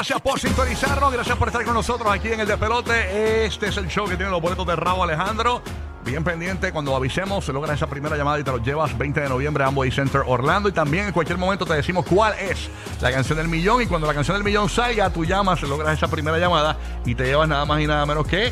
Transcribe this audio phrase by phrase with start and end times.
[0.00, 1.12] Gracias por sintonizarnos.
[1.12, 3.44] Gracias por estar con nosotros aquí en el de Pelote.
[3.44, 5.60] Este es el show que tiene los boletos de Rabo Alejandro.
[6.06, 9.28] Bien pendiente, cuando avisemos, se logra esa primera llamada y te los llevas 20 de
[9.28, 10.70] noviembre a Amway Center Orlando.
[10.70, 12.70] Y también en cualquier momento te decimos cuál es
[13.02, 13.82] la canción del millón.
[13.82, 17.14] Y cuando la canción del millón salga, tú llamas, se logras esa primera llamada y
[17.14, 18.50] te llevas nada más y nada menos que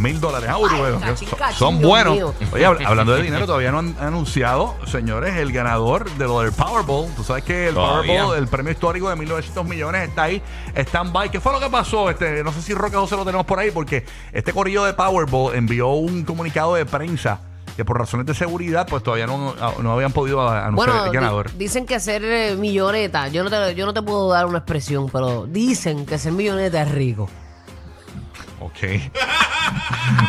[0.00, 0.48] mil dólares.
[0.52, 0.58] Ah,
[1.00, 2.14] cachín, son, buenos.
[2.14, 2.34] mío.
[2.52, 6.52] Oye, hab- hablando de dinero, todavía no han anunciado, señores, el ganador de lo del
[6.52, 7.08] Powerball.
[7.16, 8.12] Tú sabes que el Todavía.
[8.22, 10.42] Powerball, el premio histórico de 1900 millones, está ahí,
[10.74, 11.30] stand-by.
[11.30, 12.10] ¿Qué fue lo que pasó?
[12.10, 15.54] Este, no sé si Roque José lo tenemos por ahí, porque este corillo de Powerball
[15.54, 17.40] envió un comunicado de prensa
[17.76, 21.16] que por razones de seguridad, pues todavía no, no habían podido anunciar Bueno, el di-
[21.16, 21.52] ganador.
[21.56, 25.08] dicen que ser eh, milloneta, yo no, te, yo no te puedo dar una expresión,
[25.12, 27.28] pero dicen que ser milloneta es rico.
[28.66, 28.78] Ok.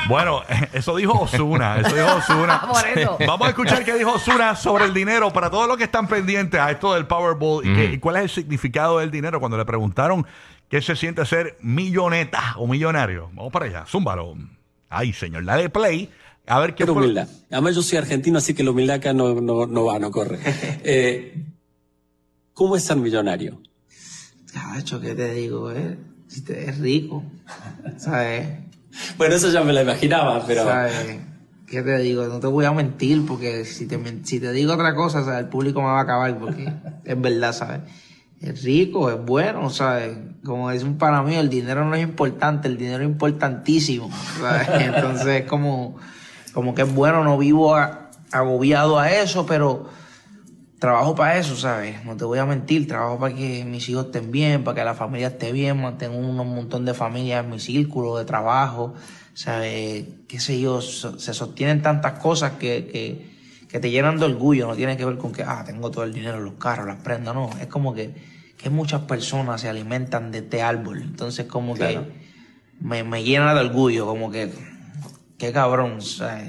[0.07, 0.41] bueno,
[0.73, 1.79] eso dijo Osuna.
[1.79, 2.61] Eso dijo Osuna.
[2.71, 3.17] Por eso.
[3.25, 6.59] Vamos a escuchar qué dijo Osuna sobre el dinero para todos los que están pendientes
[6.59, 9.65] a esto del Powerball y, qué- y cuál es el significado del dinero cuando le
[9.65, 10.25] preguntaron
[10.69, 13.29] qué se siente ser milloneta o millonario.
[13.33, 14.35] Vamos para allá, zúmbalo.
[14.89, 16.09] Ay, señor, dale play.
[16.47, 17.27] A ver qué Qué fue- humildad.
[17.51, 20.39] Además, yo soy argentino, así que la humildad acá no, no, no va, no corre.
[20.83, 21.43] Eh,
[22.53, 23.61] ¿Cómo es ser millonario?
[24.53, 25.71] Chacho, ¿qué te digo?
[25.71, 25.97] Eh?
[26.27, 27.23] Si te es rico,
[27.97, 28.47] ¿sabes?
[29.17, 30.93] Bueno, eso ya me lo imaginaba, pero ¿Sabes?
[31.67, 32.25] ¿Qué te digo?
[32.27, 35.39] No te voy a mentir porque si te, si te digo otra cosa, ¿sabes?
[35.39, 36.71] el público me va a acabar porque
[37.03, 37.81] es verdad, ¿sabes?
[38.41, 40.15] Es rico, es bueno, ¿sabes?
[40.43, 44.09] Como dice un para mí, el dinero no es importante, el dinero es importantísimo,
[44.39, 44.67] ¿sabes?
[44.79, 45.97] Entonces, como,
[46.53, 49.89] como que es bueno, no vivo a- agobiado a eso, pero
[50.79, 52.03] trabajo para eso, ¿sabes?
[52.05, 54.93] No te voy a mentir, trabajo para que mis hijos estén bien, para que la
[54.93, 58.93] familia esté bien, mantengo un montón de familias en mi círculo de trabajo,
[59.33, 60.05] ¿sabes?
[60.27, 63.31] Qué sé yo, se sostienen tantas cosas que, que,
[63.69, 66.13] que te llenan de orgullo, no tiene que ver con que, ah, tengo todo el
[66.13, 68.13] dinero, los carros, las prendas, no, es como que,
[68.57, 72.05] que muchas personas se alimentan de este árbol, entonces como Claro.
[72.05, 72.11] que
[72.81, 74.51] me, me llena de orgullo, como que,
[75.37, 75.99] qué cabrón,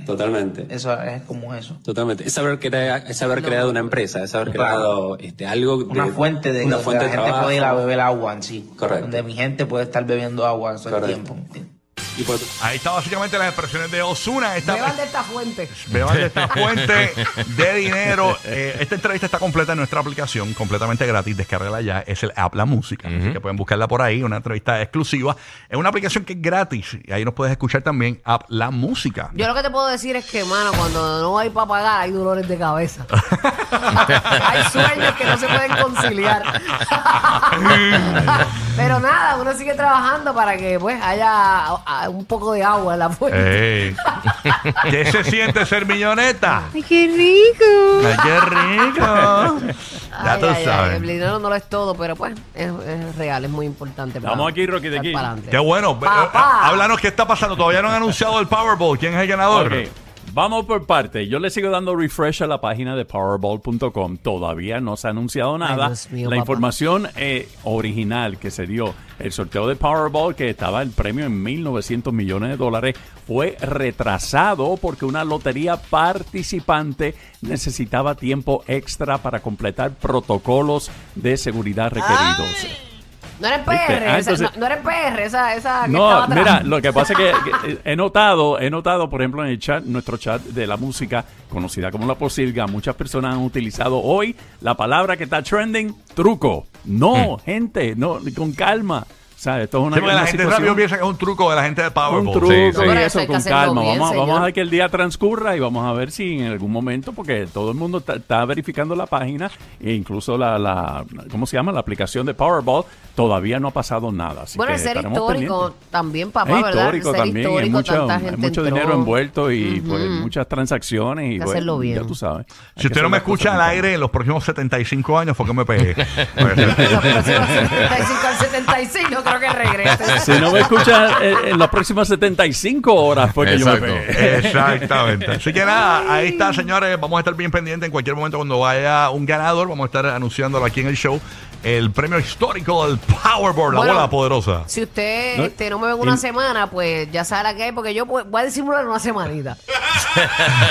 [0.07, 0.67] totalmente.
[0.71, 1.77] Eso es como eso.
[1.85, 2.27] Totalmente.
[2.27, 3.49] Es haber, crea- es haber No.
[3.49, 4.77] creado una empresa, es haber Claro.
[4.79, 5.79] creado este, algo.
[5.79, 7.45] de- una fuente de una fuente la de gente trabajo.
[7.45, 8.71] puede ir a beber agua en sí.
[8.77, 9.03] Correcto.
[9.03, 11.35] Donde mi gente puede estar bebiendo agua todo el tiempo.
[11.35, 11.76] ¿entiendes?
[12.19, 14.57] Y por- Ahí está básicamente las expresiones de Osuna.
[14.57, 15.69] Esta, Beban de esta fuente.
[15.89, 17.13] Beban de esta fuente
[17.47, 18.37] de dinero.
[18.45, 21.37] Eh, esta entrevista está completa en nuestra aplicación, completamente gratis.
[21.37, 22.01] Descárgala ya.
[22.01, 23.09] Es el app La Música.
[23.09, 24.23] Así que pueden buscarla por ahí.
[24.23, 25.37] Una entrevista exclusiva.
[25.69, 26.97] Es una aplicación que es gratis.
[27.05, 29.31] Y ahí nos puedes escuchar también app La Música.
[29.35, 32.13] Yo lo que te puedo decir es que, mano, cuando no hay para pagar, hay
[32.13, 33.07] dolores de cabeza.
[33.71, 36.43] hay sueños que no se pueden conciliar.
[38.77, 42.99] Pero nada, uno sigue trabajando para que pues haya a- un poco de agua en
[43.01, 43.87] la fuente.
[43.89, 43.97] Ey.
[44.91, 46.65] ¿Qué se siente ser milloneta?
[46.75, 48.07] ¡Ay, qué rico!
[48.07, 49.77] ¡Ay, qué rico!
[50.25, 50.97] Ya Ay, tú ay, ay, sabes.
[50.97, 54.19] el dinero no lo es todo, pero pues es, es real, es muy importante.
[54.19, 55.13] para- Vamos aquí, Rocky, de aquí.
[55.13, 55.51] pa'lante.
[55.51, 56.01] Qué bueno.
[56.01, 56.61] Papá.
[56.63, 57.55] Eh, Háblanos qué está pasando.
[57.55, 58.99] Todavía no han anunciado el Powerball.
[58.99, 59.67] ¿Quién es el ganador?
[59.67, 59.89] Ok,
[60.37, 61.29] Vamos por parte.
[61.29, 64.19] Yo le sigo dando refresh a la página de powerball.com.
[64.19, 65.87] Todavía no se ha anunciado nada.
[65.87, 66.43] Dios mío, la papá.
[66.43, 71.43] información eh, original que se dio, el sorteo de Powerball, que estaba el premio en
[71.43, 72.97] 1.900 millones de dólares,
[73.27, 82.96] fue retrasado porque una lotería participante necesitaba tiempo extra para completar protocolos de seguridad requeridos.
[83.39, 83.87] No eres ¿Viste?
[83.87, 86.39] PR, Ah, esa- no, no eres PR, esa, esa que No, estaba atrás.
[86.39, 87.33] mira, lo que pasa es que,
[87.85, 91.25] que he notado, he notado, por ejemplo, en el chat, nuestro chat de la música,
[91.51, 96.67] conocida como la posilga, muchas personas han utilizado hoy la palabra que está trending, truco.
[96.85, 99.07] No, gente, no, con calma.
[99.37, 101.09] O sea, esto es una, Sí, porque la una gente situación- rápido piensa que es
[101.11, 102.27] un truco de la gente de Powerball.
[102.27, 102.83] un truco Sí, sí.
[102.87, 103.83] y eso con calma.
[103.83, 106.39] bien, vamos, a- vamos a ver que el día transcurra y vamos a ver si
[106.41, 111.05] en algún momento, porque todo el mundo está, verificando la página e incluso la, la,
[111.31, 111.71] ¿cómo se llama?
[111.71, 112.85] La aplicación de Powerball,
[113.15, 114.43] todavía no ha pasado nada.
[114.45, 115.27] Así Bueno, que ser histórico
[115.61, 115.91] pendientes.
[115.91, 116.81] también, papá, es ¿verdad?
[116.85, 119.89] histórico ser también, histórico, hay mucho, tanta hay mucho dinero envuelto y Ujú.
[119.91, 122.01] pues, muchas transacciones y bueno, hacerlo bien.
[122.01, 122.47] ya tú sabes.
[122.75, 125.53] Hay Si usted no me escucha al aire en los próximos 75 años, fue que
[125.53, 125.95] me pegué.
[125.95, 126.07] Pues,
[126.57, 129.97] Los próximos 75 al 76 yo creo que regrese.
[129.99, 130.21] calma.
[130.27, 133.95] Si no me escucha en, en las próximas 75 horas fue que yo me Exacto.
[133.95, 134.37] pegué.
[134.39, 135.31] Exactamente.
[135.33, 136.99] Así que nada, ahí está, señores.
[137.01, 139.69] Vamos a estar bien pendientes en cualquier momento cuando vaya un ganador.
[139.69, 141.21] Vamos a estar anunciándolo aquí en el show.
[141.63, 143.95] El premio histórico del Powerball, la Bueno.
[143.95, 144.63] bola poderosa.
[144.67, 147.55] Si usted No, este, no me ve en una y- semana, pues ya sabe la
[147.57, 149.57] que hay, porque yo voy voy a disimular una semanita.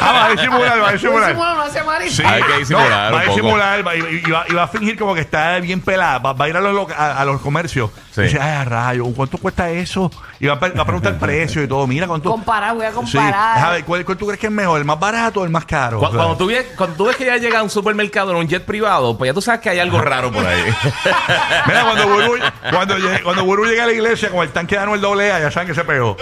[0.01, 1.27] Ah, va a disimular, va a Voy a disimular.
[1.29, 2.11] disimular una semanita.
[2.11, 2.23] Sí.
[2.25, 3.35] Hay que disimular No, va un a poco.
[3.35, 6.17] disimular va- y, y va, y va a fingir como que está bien pelada.
[6.19, 7.91] Va, va a ir a los, loca- a, a los comercios.
[8.11, 8.21] Sí.
[8.21, 10.09] Y dice, ay, a rayo, ¿cuánto cuesta eso?
[10.39, 11.85] Y va a, pe- va a preguntar el precio y todo.
[11.87, 12.29] Mira, ¿cuánto?
[12.31, 13.65] Comparar, voy a Sí, comparar.
[13.65, 14.79] a ver, ¿cuál, cuál tú crees que es mejor?
[14.79, 15.99] ¿El más barato o el más caro?
[15.99, 18.31] Cu- O sea, Cuando tú, ves, cuando tú ves que ya llega a un supermercado
[18.31, 20.63] en un jet privado, pues ya tú sabes que hay algo raro por ahí.
[21.67, 22.37] Mira, cuando Buru,
[22.71, 25.39] cuando, llegue- cuando Buru llega a la iglesia con el tanque de Anuel doble A,
[25.39, 26.15] ya saben que se pegó.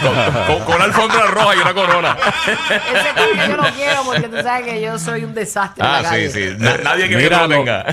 [0.00, 0.14] con,
[0.56, 2.16] con- con una alfombra roja y una corona.
[2.46, 6.02] Ese tanque yo no quiero porque tú sabes que yo soy un desastre en Ah,
[6.02, 6.30] la sí, calle.
[6.30, 6.54] sí.
[6.58, 7.84] Na- nadie quiere que tú lo lo- tenga.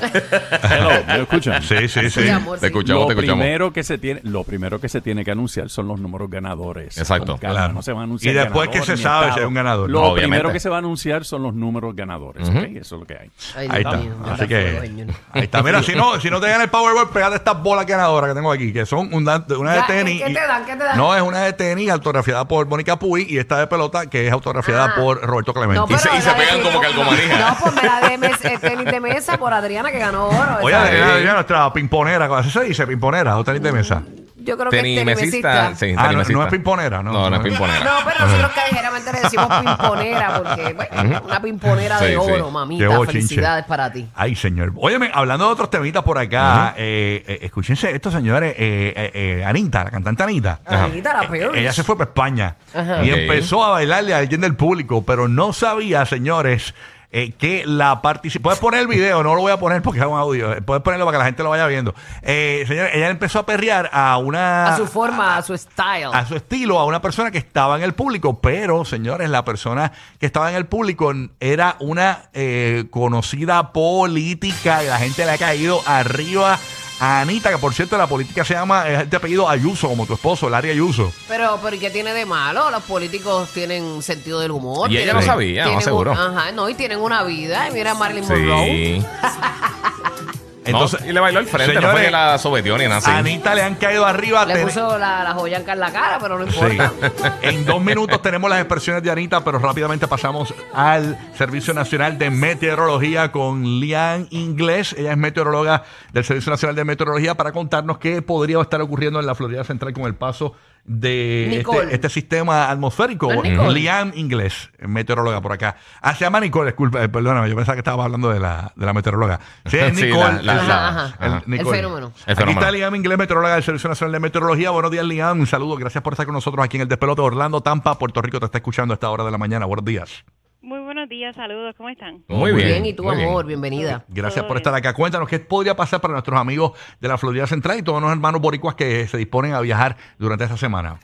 [0.63, 1.63] Hello, ¿me escuchan?
[1.63, 2.21] Sí, sí, sí.
[2.21, 2.65] Sí, amor, Te sí.
[2.67, 3.41] escuchamos, lo te escuchamos.
[3.43, 6.97] primero que se tiene lo primero que se tiene que anunciar son los números ganadores
[6.97, 7.73] Exacto, Con calma, claro.
[7.73, 9.33] no se va a anunciar Y después ganador que se ni sabe estado.
[9.33, 9.89] si hay un ganador.
[9.89, 10.21] lo Obviamente.
[10.21, 12.55] primero que se va a anunciar son los números ganadores ¿ok?
[12.75, 13.97] eso es lo que hay Ay, Ahí Dios está.
[13.97, 15.07] mío, Así que.
[15.33, 15.63] Ahí está.
[15.63, 18.51] Mira, si no, si no te gana el Powerball, pégate estas bolas ganadoras que tengo
[18.51, 20.21] aquí, que son una, una de Ya, tenis.
[20.23, 20.65] ¿qué- te dan?
[20.65, 20.97] ¿Qué te dan?
[20.97, 24.31] No, es una de tenis autografiada por Mónica Puy y esta de pelota que es
[24.33, 24.95] autografiada Ah.
[25.01, 25.79] por Roberto Clemente.
[25.79, 27.37] No, Y se- pero y se la de pegan como calcomanía.
[27.39, 30.57] No, pues me la de mes- eh, tenis de mesa por Adriana que ganó oro.
[30.61, 34.03] Oye, Adriana, Adriana, nuestra pimponera, así se dice, pimponera, o tenis de mesa.
[34.47, 35.75] Yo creo que es Tenimesista.
[35.75, 36.33] Sí, Ah, no, tenimesista.
[36.39, 37.11] no es pimponera, ¿no?
[37.11, 37.79] No, no es pimponera.
[37.83, 43.05] No, pero nosotros callejeramente le decimos pimponera porque bueno, una pimponera de Sí, oro, mamita.
[43.05, 44.07] Felicidades para ti.
[44.15, 44.71] Ay, señor.
[44.77, 49.45] Óyeme, hablando de otros temitas por acá, eh, eh, escúchense estos señores, eh, eh, eh,
[49.45, 50.59] Anita, la cantante Anita.
[50.65, 51.55] Anita, la peor.
[51.57, 53.03] Ella se fue para España Ajá.
[53.03, 56.73] y empezó a bailarle a alguien del público, pero no sabía, señores,
[57.11, 58.43] eh, que la participación.
[58.43, 60.53] Puedes poner el video, no lo voy a poner porque es un audio.
[60.53, 61.95] eh, Puedes ponerlo para que la gente lo vaya viendo.
[62.21, 64.67] Eh, señores, ella empezó a perrear a una.
[64.73, 66.09] A su forma, a su style.
[66.13, 69.91] a su estilo a una persona que estaba en el público, pero señores, la persona
[70.19, 75.37] que estaba en el público era una eh, conocida política y la gente le ha
[75.37, 76.59] caído arriba
[76.99, 80.13] a Anita, que por cierto la política se llama, es de apellido Ayuso, como tu
[80.15, 81.11] esposo, Larry Ayuso.
[81.27, 82.71] Pero, pero ¿y qué tiene de malo?
[82.71, 84.91] Los políticos tienen sentido del humor.
[84.91, 86.11] Y ella no sabía, no, seguro.
[86.13, 87.69] un- ajá, no, y tienen una vida.
[87.69, 89.05] Y mira a Marilyn Monroe.
[90.67, 92.97] Entonces, No, y le bailó al frente, no señores, fue que la sometió ni nada
[92.97, 93.09] así.
[93.09, 94.45] a Anita le han caído arriba.
[94.45, 96.59] Le ten- puso la, la joya en la cara, pero no Sí.
[96.59, 96.91] importa.
[97.41, 102.29] En dos minutos tenemos las expresiones de Anita, pero rápidamente pasamos al Servicio Nacional de
[102.29, 104.93] Meteorología con Lian Inglés.
[104.97, 105.83] Ella es meteoróloga
[106.13, 109.93] del Servicio Nacional de Meteorología para contarnos qué podría estar ocurriendo en la Florida Central
[109.93, 110.53] con el paso
[110.87, 113.29] de este, este sistema atmosférico.
[113.43, 115.75] Lian Inglés, meteoróloga por acá.
[116.01, 118.85] Ah, se llama Nicole, disculpa, eh, perdóname, yo pensaba que estaba hablando de la, de
[118.85, 119.39] la meteoróloga.
[119.65, 120.41] Sí, es Nicole.
[120.43, 121.43] la- el- la- Ajá, el- ajá.
[121.45, 121.69] Nicole.
[121.77, 122.07] El fenómeno.
[122.07, 122.59] El Aquí fenómeno.
[122.61, 124.69] está Liam Inglés, meteoróloga del Servicio Nacional de Meteorología.
[124.71, 125.45] Buenos días, Liam.
[125.45, 127.21] Saludos, gracias por estar con nosotros aquí en el Despelote.
[127.21, 129.65] Orlando, Tampa, Puerto Rico te está escuchando a esta hora de la mañana.
[129.65, 130.23] Buenos días.
[130.67, 132.25] Muy buenos días, saludos, ¿cómo están?
[132.27, 132.83] Muy Muy bien.
[132.83, 133.29] bien, y bien.
[133.29, 134.03] amor, bienvenida.
[134.09, 134.67] Gracias Todo por bien.
[134.67, 134.93] estar acá.
[134.93, 138.41] Cuéntanos qué podría pasar para nuestros amigos de la Florida Central y todos los hermanos
[138.41, 140.99] boricuas que se disponen a viajar durante esta semana.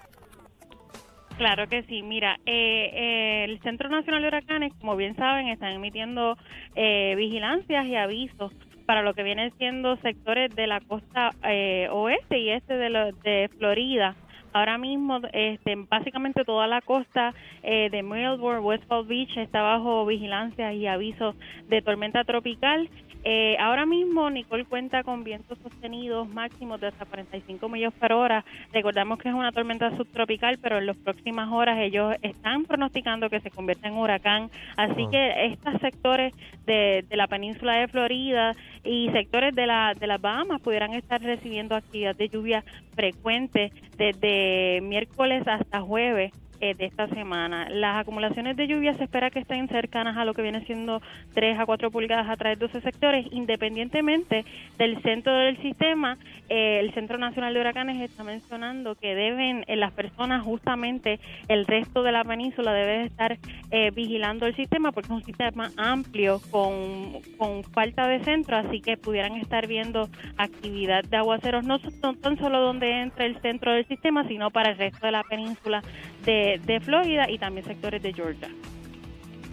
[1.37, 5.71] Claro que sí, mira, eh, eh, el Centro Nacional de Huracanes, como bien saben, están
[5.71, 6.35] emitiendo
[6.75, 8.51] eh, vigilancias y avisos
[8.85, 13.13] para lo que vienen siendo sectores de la costa eh, oeste y este de, lo-
[13.13, 14.13] de Florida.
[14.53, 17.33] Ahora mismo, este, básicamente toda la costa
[17.63, 21.35] eh, de Melbourne, West Palm Beach está bajo vigilancia y avisos
[21.69, 22.87] de tormenta tropical.
[23.25, 28.43] Eh, ahora mismo Nicole cuenta con vientos sostenidos máximos de hasta 45 millas por hora.
[28.73, 33.39] Recordamos que es una tormenta subtropical, pero en las próximas horas ellos están pronosticando que
[33.39, 34.49] se convierta en huracán.
[34.75, 36.33] Así que estos sectores
[36.65, 41.21] de, de la península de Florida y sectores de, la, de las Bahamas pudieran estar
[41.21, 42.63] recibiendo actividad de lluvia
[42.93, 47.67] frecuente desde miércoles hasta jueves eh, de esta semana.
[47.69, 51.01] Las acumulaciones de lluvia se espera que estén cercanas a lo que viene siendo
[51.33, 54.45] 3 a 4 pulgadas a través de 12 sectores, independientemente
[54.77, 56.17] del centro del sistema.
[56.47, 61.65] eh, el Centro Nacional de Huracanes está mencionando que deben eh, las personas, justamente el
[61.65, 63.37] resto de la península, debe estar
[63.71, 68.79] eh, vigilando el sistema porque es un sistema amplio con, con falta de centro, así
[68.79, 73.73] que pudieran estar viendo actividad de aguaceros, no son tan solo donde entra el centro
[73.73, 75.83] del sistema, sino para el resto de la península
[76.25, 78.49] de, de Florida y también sectores de Georgia.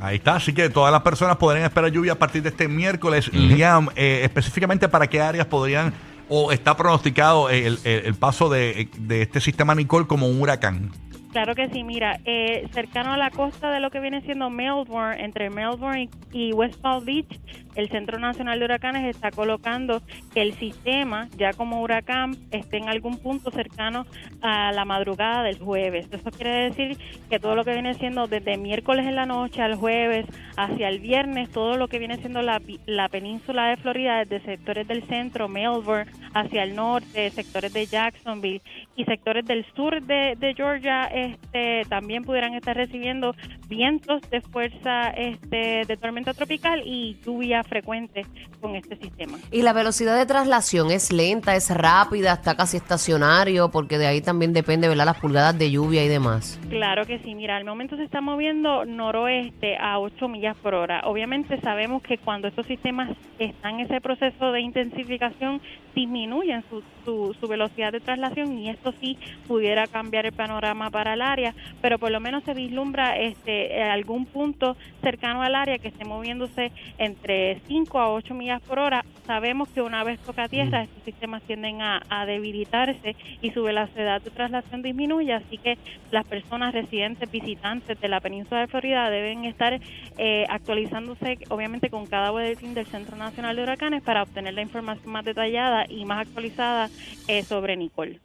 [0.01, 3.31] Ahí está, así que todas las personas podrán esperar lluvia a partir de este miércoles.
[3.35, 5.93] Liam, eh, específicamente para qué áreas podrían
[6.29, 10.91] o está pronosticado el, el- el paso de, de este sistema Nicole como un huracán.
[11.33, 15.23] Claro que sí, mira, eh, cercano a la costa de lo que viene siendo Melbourne,
[15.23, 17.39] entre Melbourne y West Palm Beach,
[17.75, 22.89] el Centro Nacional de Huracanes está colocando que el sistema, ya como huracán, esté en
[22.89, 24.07] algún punto cercano
[24.43, 26.07] a la madrugada del jueves.
[26.11, 26.99] Eso quiere decir
[27.29, 31.01] que todo lo que viene siendo desde miércoles en la noche al jueves hacia el
[31.01, 35.49] viernes, todo lo que viene siendo la, la península de Florida, desde sectores del centro,
[35.49, 38.63] Melbourne, hacia el norte, sectores de Jacksonville
[38.97, 43.35] y sectores del sur de, de Georgia, este, también pudieran estar recibiendo
[43.69, 48.27] vientos de fuerza este, de tormenta tropical y lluvia frecuente
[48.61, 49.39] con este sistema.
[49.51, 54.21] Y la velocidad de traslación es lenta, es rápida, está casi estacionario, porque de ahí
[54.21, 55.07] también depende, ¿verdad?
[55.07, 56.61] Las pulgadas de lluvia y demás.
[56.69, 61.01] Claro que sí, mira, al momento se está moviendo noroeste a 8 millas por hora.
[61.05, 63.09] Obviamente sabemos que cuando estos sistemas
[63.39, 65.63] están en ese proceso de intensificación,
[65.95, 71.15] disminuyen su, su, su velocidad de traslación y esto sí pudiera cambiar el panorama para
[71.15, 75.89] el área, pero por lo menos se vislumbra este algún punto cercano al área que
[75.89, 79.05] esté moviéndose entre 5 a 8 millas por hora.
[79.27, 84.21] Sabemos que una vez toca tierra, estos sistemas tienden a, a debilitarse y su velocidad
[84.23, 85.79] de traslación disminuye, así que
[86.11, 89.81] las personas residentes, visitantes de la península de Florida deben estar
[90.19, 95.13] eh, actualizándose, obviamente, con cada boletín del Centro Nacional de Huracanes para obtener la información
[95.13, 96.89] más detallada y más actualizada
[97.29, 98.21] eh, sobre Nicole.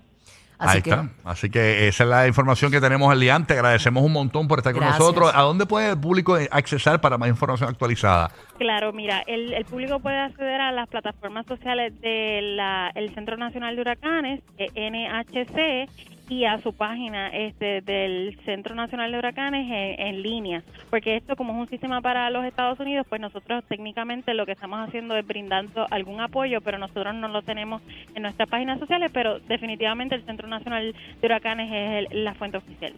[0.57, 1.09] Así Ahí que, está.
[1.23, 3.57] Así que esa es la información que tenemos el día antes.
[3.57, 4.99] Agradecemos un montón por estar con Gracias.
[4.99, 5.31] nosotros.
[5.33, 8.31] ¿A dónde puede el público accesar para más información actualizada?
[8.57, 13.81] Claro, mira, el, el público puede acceder a las plataformas sociales del Centro Nacional de
[13.81, 19.67] Huracanes, eh, NHC, y a su página este del Centro Nacional de Huracanes
[19.99, 24.33] en, línea, porque esto como es un sistema para los Estados Unidos, pues nosotros técnicamente
[24.33, 27.81] lo que estamos haciendo es brindando algún apoyo, pero nosotros no lo tenemos
[28.15, 32.57] en nuestras páginas sociales, pero definitivamente el Centro Nacional de Huracanes es el- la fuente
[32.57, 32.93] oficial.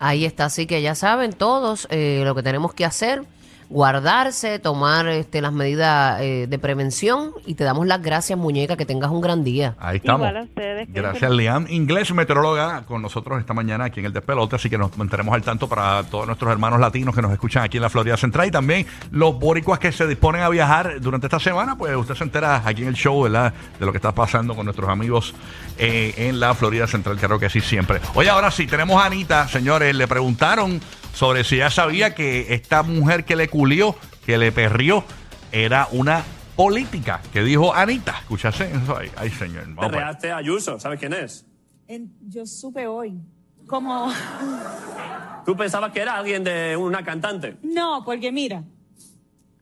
[0.00, 3.22] ahí está, así que ya saben todos eh, lo que tenemos que hacer,
[3.70, 8.86] guardarse, tomar este, las medidas eh, de prevención y te damos las gracias, muñeca, que
[8.86, 9.76] tengas un gran día.
[9.78, 10.28] Ahí estamos.
[10.28, 10.86] Igual a ustedes.
[10.88, 11.66] que Gracias, Liam.
[11.68, 14.56] Inglés, meteoróloga, con nosotros esta mañana aquí en el Despelote.
[14.56, 17.76] Así que nos mantenemos al tanto para todos nuestros hermanos latinos que nos escuchan aquí
[17.76, 18.48] en la Florida Central.
[18.48, 21.76] Y también los boricuas que se disponen a viajar durante esta semana.
[21.76, 23.52] Pues usted se entera aquí en el show, ¿verdad?
[23.78, 25.34] De lo que está pasando con nuestros amigos
[25.76, 27.18] eh, en la Florida Central.
[27.20, 28.00] Creo que sí, siempre.
[28.14, 29.94] Oye, ahora sí, tenemos a Anita, señores.
[29.94, 30.80] Le preguntaron
[31.18, 35.02] sobre si ya sabía que esta mujer que le culió, que le perrió,
[35.50, 36.22] era una
[36.54, 37.20] política.
[37.32, 38.18] Que dijo Anita.
[38.20, 39.10] Escúchase eso ahí.
[39.16, 39.64] Ay, señor.
[39.74, 39.90] Vamos.
[39.90, 41.44] Reaste a Ayuso, ¿sabes quién es?
[41.88, 43.14] En- yo supe hoy.
[43.66, 44.12] Como,
[45.44, 47.56] ¿Tú pensabas que era alguien de una cantante?
[47.64, 48.62] no, porque mira,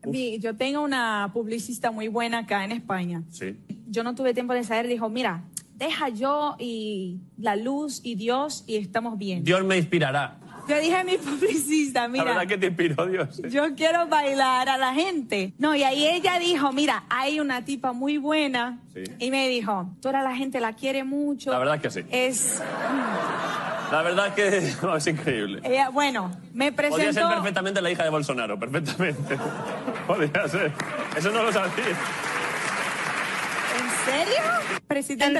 [0.05, 3.23] mi- yo tengo una publicista muy buena acá en España.
[3.31, 3.57] Sí.
[3.89, 5.41] Yo no tuve tiempo de saber, dijo, mira,
[5.75, 9.43] deja yo y la luz y Dios y estamos bien.
[9.43, 10.37] Dios me inspirará.
[10.67, 13.41] Yo dije a mi publicista, La mira, verdad que te inspiró Dios.
[13.49, 15.53] yo quiero bailar a la gente.
[15.57, 18.79] No, y ahí ella dijo, mira, hay una tipa muy buena.
[18.93, 19.03] Sí.
[19.19, 21.51] Y me dijo, toda la gente la quiere mucho.
[21.51, 22.01] La verdad que sí.
[22.11, 22.61] Es,
[23.91, 25.61] La verdad que no, es increíble.
[25.63, 27.29] ella, bueno, me Podría ser presentó...
[27.29, 29.37] perfectamente la hija de Bolsonaro, perfectamente.
[30.05, 30.73] Podría ser.
[31.15, 31.71] Eso no lo sabía.
[33.77, 34.79] ¿En serio?
[34.87, 35.39] Presidente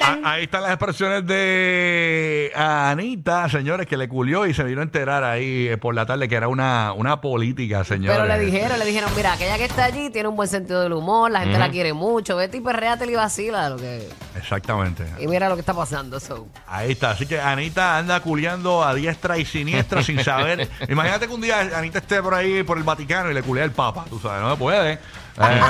[0.00, 4.84] Ah, ahí están las expresiones de Anita, señores, que le culió y se vino a
[4.84, 8.16] enterar ahí eh, por la tarde que era una, una política, señores.
[8.16, 10.92] Pero le dijeron, le dijeron, mira, aquella que está allí tiene un buen sentido del
[10.92, 14.08] humor, la gente la quiere mucho, vete y perréate y vacila lo que...
[14.36, 15.04] Exactamente.
[15.18, 16.46] Y mira lo que está pasando, so.
[16.66, 17.10] Ahí está.
[17.10, 20.68] Así que Anita anda culiando a diestra y siniestra sin saber.
[20.88, 23.72] Imagínate que un día Anita esté por ahí por el Vaticano y le culea el
[23.72, 24.04] Papa.
[24.08, 24.98] Tú sabes, no se puede.
[25.36, 25.60] Eh,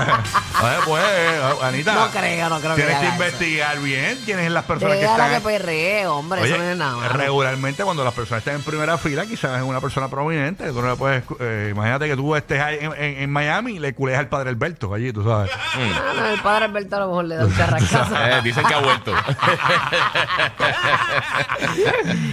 [0.60, 1.42] no se puede.
[1.62, 1.94] Anita.
[1.94, 3.14] No creo, no creo Tienes que, haga eso.
[3.24, 5.42] investigar bien quiénes son las personas que Déjala están.
[5.42, 6.96] que perree, hombre, Oye, eso no es nada.
[6.96, 7.12] malo.
[7.14, 10.68] regularmente cuando las personas están en primera fila, quizás es una persona prominente.
[10.70, 13.78] Tú no le puedes, eh, imagínate que tú estés ahí en, en- en Miami y
[13.78, 15.50] le culeas al padre Alberto allí, tú sabes.
[16.14, 18.14] No, el padre Alberto a lo mejor le da un carracazo.
[18.16, 19.12] Eh, dicen que ha vuelto.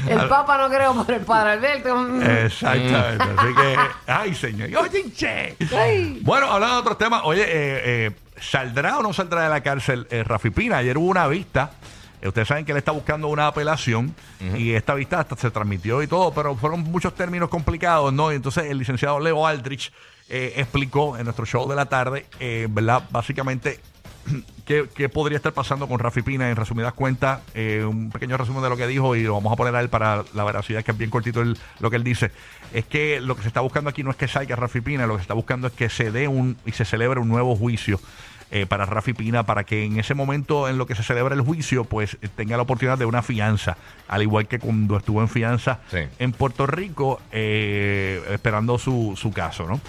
[0.07, 1.95] El Papa no creo por el padre Alberto.
[1.95, 2.21] Mm.
[2.45, 3.23] Exactamente.
[3.37, 4.69] Así que, ay, señor.
[4.83, 5.55] Oye, che.
[6.21, 7.47] Bueno, hablando de otros temas, oye, eh,
[8.07, 10.77] eh, ¿saldrá o no saldrá de la cárcel eh, Rafi Pina?
[10.77, 11.71] Ayer hubo una vista.
[12.21, 14.13] Eh, ustedes saben que él está buscando una apelación
[14.55, 18.31] y esta vista hasta se transmitió y todo, pero fueron muchos términos complicados, ¿no?
[18.31, 19.91] Y entonces el licenciado Leo Aldrich
[20.29, 23.03] eh, explicó en nuestro show de la tarde, eh, ¿verdad?
[23.11, 23.81] Básicamente
[24.65, 26.49] ¿Qué, qué podría estar pasando con Rafi Pina?
[26.49, 29.55] En resumidas cuentas, eh, un pequeño resumen de lo que dijo y lo vamos a
[29.55, 32.31] poner a él para la veracidad, que es bien cortito el- lo que él dice.
[32.73, 35.13] Es que lo que se está buscando aquí no es que salga Rafi Pina, lo
[35.15, 37.99] que se está buscando es que se dé un y se celebre un nuevo juicio
[38.53, 41.41] eh, para Rafi Pina, para que en ese momento en lo que se celebra el
[41.41, 43.77] juicio, pues eh, tenga la oportunidad de una fianza,
[44.09, 45.99] al igual que cuando estuvo en fianza Sí.
[46.19, 49.79] en Puerto Rico, eh, esperando su, su caso, ¿no?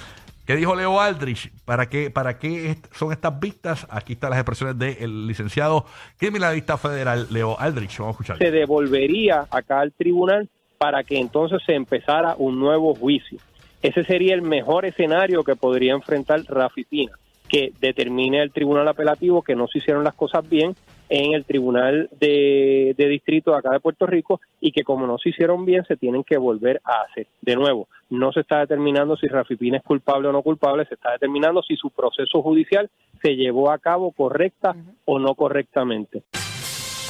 [0.46, 1.52] ¿Qué dijo Leo Aldrich?
[1.64, 3.86] ¿Para qué, para qué est- son estas vistas?
[3.90, 5.84] Aquí están las expresiones del licenciado
[6.18, 7.96] criminalista federal Leo Aldrich.
[7.98, 8.38] Vamos a escuchar.
[8.38, 13.38] se devolvería acá al tribunal para que entonces se empezara un nuevo juicio.
[13.82, 17.12] Ese sería el mejor escenario que podría enfrentar Rafi Pina,
[17.48, 20.74] que determine el tribunal apelativo que no se hicieron las cosas bien
[21.14, 25.18] en el tribunal de, de distrito de acá de Puerto Rico y que como no
[25.18, 27.26] se hicieron bien se tienen que volver a hacer.
[27.42, 30.94] De nuevo, no se está determinando si Rafi Pina es culpable o no culpable, se
[30.94, 32.88] está determinando si su proceso judicial
[33.20, 36.22] se llevó a cabo correcta o no correctamente.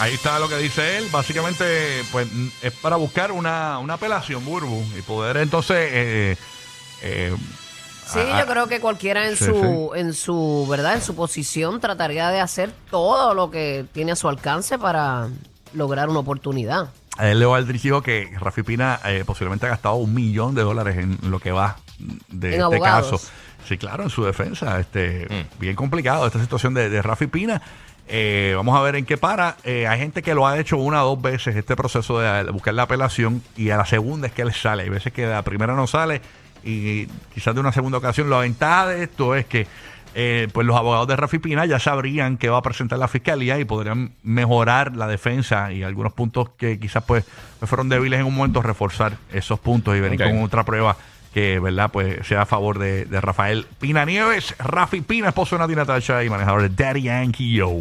[0.01, 1.05] Ahí está lo que dice él.
[1.13, 1.65] Básicamente,
[2.11, 2.27] pues
[2.61, 5.77] es para buscar una, una apelación, Burbu, y poder entonces.
[5.93, 6.37] eh,
[7.05, 7.33] eh,
[8.13, 10.95] Sí, a- yo creo que cualquiera en Sí, su, en su, ¿verdad?
[10.95, 15.29] En su posición trataría de hacer todo lo que tiene a su alcance para
[15.75, 16.91] lograr una oportunidad.
[17.19, 20.63] a él Leo Aldrich dijo que Rafi Pina eh, posiblemente ha gastado un millón de
[20.63, 21.77] dólares en lo que va
[22.29, 23.11] de En este abogados.
[23.23, 23.33] caso.
[23.69, 24.81] Sí, claro, en su defensa.
[24.81, 27.63] Este, Bien complicado esta situación de, de Rafi Pina.
[28.09, 29.57] Eh, vamos a ver en qué para.
[29.63, 32.51] Eh, hay gente que lo ha hecho una o dos veces este proceso de, de
[32.51, 34.83] buscar la apelación y a la segunda es que le sale.
[34.83, 36.21] Hay veces que la primera no sale
[36.65, 38.31] y quizás de una segunda ocasión.
[38.31, 39.67] La ventaja de esto es que
[40.15, 43.59] eh, pues los abogados de Rafi Pina ya sabrían que va a presentar la fiscalía
[43.59, 47.25] y podrían mejorar la defensa y algunos puntos que quizás pues
[47.63, 50.97] fueron débiles en un momento reforzar esos puntos y venir con otra prueba
[51.33, 55.61] que verdad pues sea a favor de, de Rafael Pina Nieves, Rafi Pina, esposo de
[55.61, 57.73] Natina Tacha y manejador de Daddy Yankee Yo.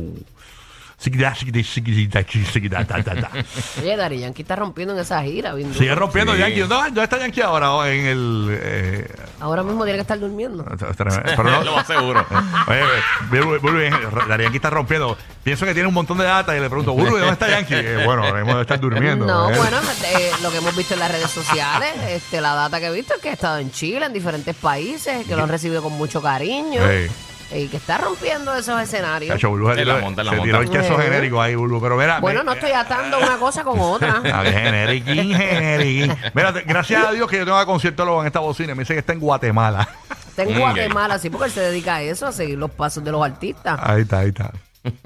[3.81, 5.53] Oye, Dari Yankee está rompiendo en esa gira.
[5.53, 6.39] bien Sigue rompiendo Sí.
[6.39, 6.59] Yankee.
[6.61, 7.71] ¿Dónde, dónde está Yankee ahora?
[7.73, 8.47] Oh, En el.
[8.61, 9.07] Eh,
[9.39, 10.63] Ahora mismo tiene que estar durmiendo.
[10.95, 12.23] pero no, Lo más seguro.
[12.67, 13.93] Oye, muy, muy bien,
[14.27, 15.17] Daddy Yankee está rompiendo.
[15.43, 17.73] Pienso que tiene un montón de data y le pregunto, Burbu, ¿dónde está Yankee?
[17.73, 19.25] Eh, bueno, ahora mismo debe estar durmiendo.
[19.25, 19.57] No, ¿eh?
[19.57, 22.91] bueno, eh, lo que hemos visto en las redes sociales, este, la data que he
[22.93, 25.93] visto es que ha estado en Chile, en diferentes países, que lo han recibido con
[25.93, 27.11] mucho cariño Sí.
[27.53, 29.39] Y que está rompiendo esos escenarios.
[29.39, 30.43] Se la tiró- monta, la se monta.
[30.45, 31.03] tiró el queso Eh.
[31.03, 31.55] genérico ahí.
[31.81, 32.19] Pero mira.
[32.19, 34.21] Bueno, me- no estoy atando una cosa con otra.
[34.43, 36.15] Generiquín, generiquín.
[36.33, 38.73] Mira, te- gracias a Dios que yo tengo a conciertólogo en esta bocina.
[38.75, 39.87] Me dice que está en Guatemala.
[40.29, 43.03] Está en Mm, Guatemala, sí, porque él se dedica a eso, a seguir los pasos
[43.03, 43.79] de los artistas.
[43.83, 44.51] Ahí está, ahí está.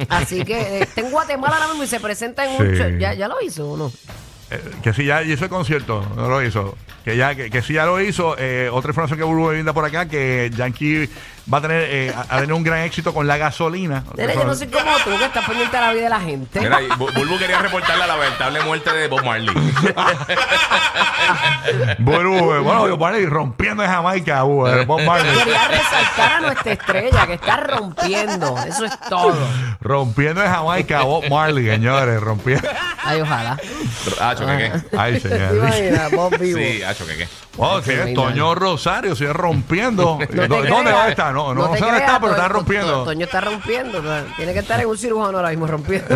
[0.09, 2.63] Así que eh, está en Guatemala ahora mismo y se presenta en Sí.
[2.63, 2.89] un show.
[2.99, 3.91] ¿Ya, ya lo hizo uno?
[4.51, 6.77] Eh, que si ya hizo el concierto, no lo hizo.
[7.03, 8.35] Que ya que, que si ya lo hizo.
[8.37, 11.09] Eh, otra información que Burbu me brinda por acá, que Yankee
[11.51, 14.03] va a tener, eh, a, a tener un gran éxito con la gasolina.
[14.16, 16.60] Nene, yo no soy como tú, que estás pendiente la vida de la gente.
[16.60, 19.53] Mira, y Bu- Bulbu quería reportar la lamentable muerte de Bob Marley.
[21.68, 25.36] Eh, bueno, yo Marley rompiendo en Jamaica, uh, eh, Bob Marley.
[25.38, 28.55] Quería resaltar a nuestra estrella que está rompiendo.
[28.68, 29.36] Eso es todo.
[29.81, 32.68] rompiendo en Jamaica, Bob Marley, señores, rompiendo.
[33.03, 33.58] Ay, ojalá.
[34.22, 34.98] Hacho, que qué.
[34.98, 35.55] Ay, ¿Te señor.
[35.55, 36.12] imaginas?
[36.12, 36.60] Bob vivo.
[36.60, 37.27] Sí, hacho, que qué.
[37.58, 40.18] Oh, sí, Toño Rosario sigue rompiendo.
[40.20, 40.96] No te ¿Dó- ¿Dónde creas.
[40.96, 41.34] va a estar?
[41.35, 43.03] No, no, sé dónde está, pero está rompiendo.
[43.03, 44.01] Toño está rompiendo.
[44.37, 46.07] Tiene que estar en un cirujano ahora mismo rompiendo.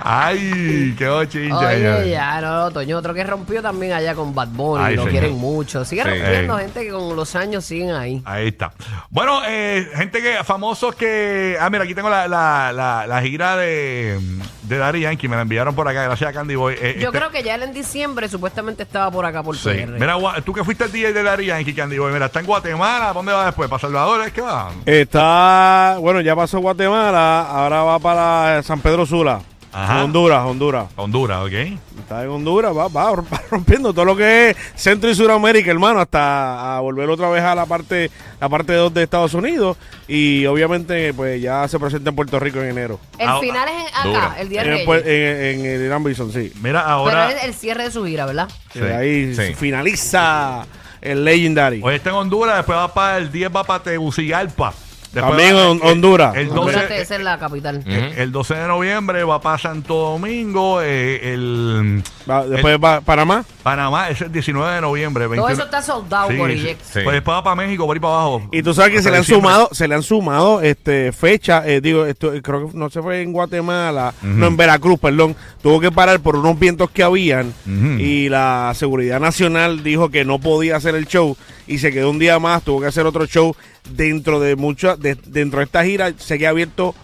[0.00, 1.58] Ay, qué bochincha.
[1.68, 4.84] Oye, ya, no, Toño, otro que rompió también allá con Bad Bunny.
[4.84, 5.12] Ay, lo señor.
[5.12, 5.84] quieren mucho.
[5.84, 6.08] Sigue Sí.
[6.08, 8.22] rompiendo gente que con los años siguen ahí.
[8.24, 8.72] Ahí está.
[9.10, 11.56] Bueno, eh, gente que, famosos que.
[11.60, 14.18] Ah, mira, aquí tengo la, la, la, la gira de,
[14.62, 15.28] de Daddy Yankee.
[15.28, 16.74] Me la enviaron por acá, gracias a Candy Boy.
[16.80, 19.68] Eh, Yo este- creo que ya él en diciembre supuestamente estaba por acá por Sí.
[19.70, 19.98] PR.
[19.98, 22.98] Mira, tú que fuiste el DJ de Daddy Yankee, Candy Mira, está en Guatemala.
[23.00, 23.68] ¿Para dónde va después?
[23.68, 24.26] ¿Para Salvador?
[24.26, 24.70] ¿Es que va?
[24.86, 29.40] Está, bueno, ya pasó Guatemala, ahora va para San Pedro Sula,
[29.72, 30.04] Ajá.
[30.04, 30.86] Honduras, Honduras.
[30.96, 31.52] Honduras, ¿ok?
[31.98, 36.00] Está en Honduras, va, va, va rompiendo todo lo que es Centro y Suramérica, hermano,
[36.00, 40.46] hasta a volver otra vez a la parte la parte 2 de Estados Unidos y
[40.46, 43.00] obviamente pues ya se presenta en Puerto Rico en enero.
[43.18, 45.54] El Ah, final es en- acá, el día En, de el pue- Reyes.
[45.54, 46.52] en- en el Irán Bison, sí.
[46.62, 47.30] Mira, Pero ahora.
[47.32, 48.48] es el cierre de su gira, ¿verdad?
[48.72, 48.80] Sí.
[48.80, 49.54] Ahí Sí.
[49.54, 50.64] finaliza
[51.00, 51.80] el Legendary.
[51.82, 54.72] Hoy está en Honduras, después va para el 10, va para Tegucigalpa.
[55.12, 56.36] Después También va- Hon- Honduras.
[56.36, 57.82] El Honduras, 12, esa es la capital.
[57.86, 60.80] el- el 12 de noviembre va para Santo Domingo.
[60.82, 63.42] eh, el Va- después va Panamá.
[63.62, 65.24] Panamá es el 19 de noviembre.
[65.24, 65.52] Todo 21.
[65.54, 66.74] eso está soldado, Sí, Gorille.
[66.74, 66.76] sí.
[66.92, 67.00] Sí.
[67.04, 68.48] Pues después va para México, por ahí para abajo.
[68.52, 69.50] Y tú sabes que Hasta se le han diciembre.
[69.50, 73.00] sumado, se le han sumado este fecha, eh, digo, esto eh, creo que no se
[73.00, 77.48] fue en Guatemala, no en Veracruz, perdón, tuvo que parar por unos vientos que habían
[77.66, 77.98] Ujú.
[77.98, 81.36] y la seguridad nacional dijo que no podía hacer el show
[81.68, 83.54] y se quedó un día más, tuvo que hacer otro show
[83.90, 86.94] dentro de muchas, de- dentro de esta gira se ha abierto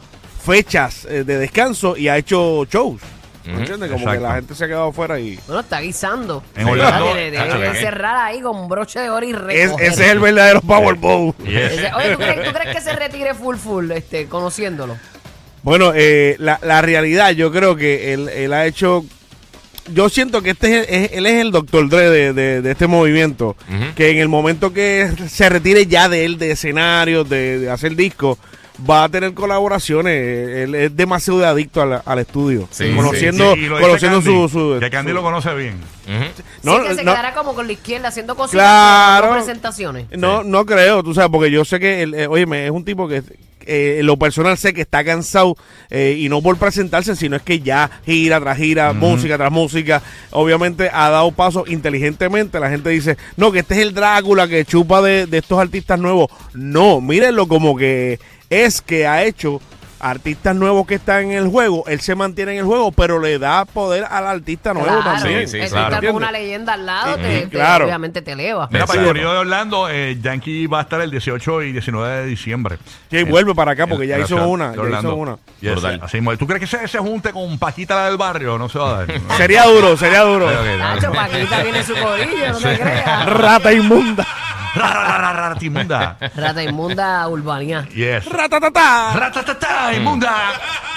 [0.45, 3.01] fechas eh, de descanso y ha hecho shows.
[3.47, 3.91] ¿Me entiendes?
[3.91, 4.21] Como Exacto.
[4.23, 6.43] que la gente se ha quedado afuera y Bueno, está guisando.
[6.57, 7.13] En Orlando-
[7.79, 11.35] cerrar ahí con broche de oro y es- ese es el verdadero Powerball.
[11.45, 11.73] Yes.
[11.73, 14.97] Ese- Oye, ¿tú crees, tú crees que se retire full full, este, conociéndolo?
[15.63, 19.05] Bueno, eh, la, la realidad, yo creo que él, él ha hecho
[19.93, 22.87] yo siento que este es, es- él es el doctor Dre de, de- de este
[22.87, 23.57] movimiento.
[23.97, 27.95] Que en el momento que se retire ya de él, de escenarios, de, de hacer
[27.97, 28.39] discos,
[28.91, 30.15] va a tener colaboraciones.
[30.65, 32.67] Él es demasiado adicto al, al estudio.
[32.71, 33.67] Sí, conociendo sí, sí.
[33.67, 35.77] Y lo dice conociendo Candy, su, su- Que Candy su- lo conoce bien.
[36.63, 37.13] No, sí, que se no.
[37.13, 38.61] quedará como con la izquierda haciendo cositas.
[38.63, 39.33] Claro.
[39.35, 40.07] presentaciones.
[40.17, 43.07] No, no creo, tú sabes, porque yo sé que, el, eh, óyeme, es un tipo
[43.07, 43.23] que
[43.67, 45.57] eh, en lo personal sé que está cansado
[45.91, 50.03] eh, y no por presentarse, sino es que ya gira tras gira, música tras música,
[50.31, 52.61] obviamente ha dado paso inteligentemente.
[52.61, 55.99] La gente dice, no, que este es el Drácula que chupa de, de estos artistas
[55.99, 56.31] nuevos.
[56.55, 58.19] No, mírenlo como que
[58.51, 59.61] es que ha hecho
[60.05, 63.39] artistas nuevos que están en el juego, él se mantiene en el juego, pero le
[63.39, 65.39] da poder al artista nuevo Claro, también.
[65.41, 67.87] el estar con una leyenda al lado, te, te- claro.
[67.87, 68.69] obviamente te eleva.
[68.71, 72.17] Mira, para el corrido de Orlando, eh, Yankee va a estar el 18 y 19
[72.19, 72.79] de diciembre.
[73.11, 75.37] Sí, vuelve para acá porque ya la hizo una, ya hizo una.
[75.61, 76.19] Yes, así.
[76.39, 79.07] ¿Tú crees que ese, ese junte con Paquita la del barrio no se va a
[79.07, 79.21] dar?
[79.37, 80.47] Sería duro, sería duro.
[80.47, 82.81] Ok, ok, Nacho, Paquita tiene su corillo, no te Sí.
[82.83, 83.27] creas.
[83.27, 84.27] Rata inmunda.
[84.75, 86.17] Ra, ra, ra, ra, ra, Ratimunda.
[86.35, 87.87] Rata inmunda urbanía.
[87.95, 88.25] Yes.
[88.27, 89.13] Ratatata.
[89.15, 90.33] Ratatata, inmunda.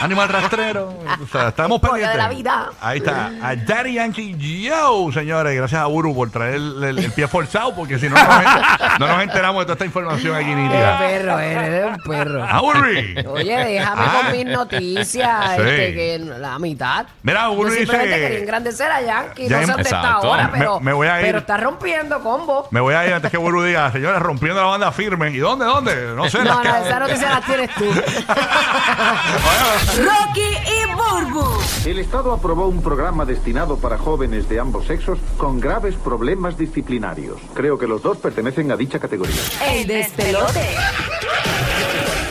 [0.02, 0.94] Animal rastrero.
[1.24, 2.12] O sea, estamos pendientes.
[2.12, 2.70] de la vida.
[2.80, 3.32] Ahí está.
[3.42, 5.56] A Daddy Yankee Yo, señores.
[5.56, 9.00] Gracias a Uru por traer el, el- el pie forzado, porque si no, no nos,
[9.00, 10.98] no nos enteramos de toda esta información aquí Qué nítida.
[11.00, 12.44] perro, eres eres un perro.
[12.46, 13.16] A Uri.
[13.28, 14.22] Oye, déjame Ah.
[14.22, 15.62] con mis noticias, Sí.
[15.62, 17.06] este, que la mitad.
[17.24, 19.98] Mira, Uru Yo simplemente dice- quería engrandecer a Yankee, Ya no sé em- hasta esta
[20.02, 20.30] Exacto.
[20.30, 21.26] hora, Me- pero, me voy a ir.
[21.26, 22.68] pero está rompiendo combo.
[22.72, 25.32] Me voy a ir antes que Uru diga, señores, rompiendo la banda firme.
[25.32, 26.14] ¿Y dónde, dónde?
[26.16, 26.44] No sé.
[26.44, 27.86] No, no, esa noticia la tienes tú.
[30.04, 31.46] Rocky y Burbu.
[31.86, 37.38] El Estado aprobó un programa destinado para jóvenes de ambos sexos con graves problemas disciplinarios.
[37.54, 39.36] Creo que los dos pertenecen a dicha categoría.
[39.66, 40.76] El despelote.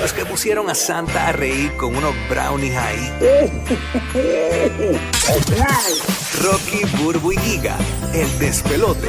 [0.00, 3.12] Los que pusieron a Santa a reír con unos brownies ahí.
[6.42, 7.76] Rocky, Burbu y Giga,
[8.12, 9.08] el despelote.